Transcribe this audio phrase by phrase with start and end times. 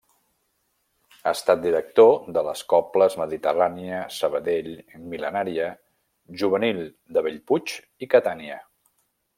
[1.23, 4.71] Ha estat director de les cobles Mediterrània, Sabadell,
[5.13, 5.69] Mil·lenària,
[6.45, 6.81] Juvenil
[7.19, 7.77] de Bellpuig
[8.07, 8.59] i Catània.